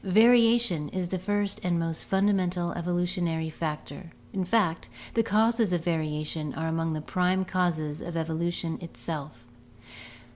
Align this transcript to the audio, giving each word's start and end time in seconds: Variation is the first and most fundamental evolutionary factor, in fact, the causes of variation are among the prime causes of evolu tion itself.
Variation 0.03 0.89
is 0.89 1.09
the 1.09 1.19
first 1.19 1.59
and 1.63 1.77
most 1.77 2.05
fundamental 2.05 2.71
evolutionary 2.73 3.51
factor, 3.51 4.11
in 4.33 4.43
fact, 4.43 4.89
the 5.13 5.21
causes 5.21 5.73
of 5.73 5.83
variation 5.83 6.55
are 6.55 6.67
among 6.67 6.93
the 6.93 7.01
prime 7.01 7.45
causes 7.45 8.01
of 8.01 8.15
evolu 8.15 8.51
tion 8.51 8.79
itself. 8.81 9.45